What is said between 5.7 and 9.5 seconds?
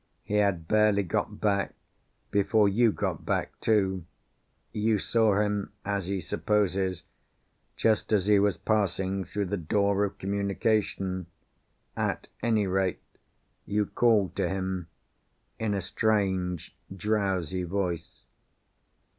(as he supposes) just as he was passing through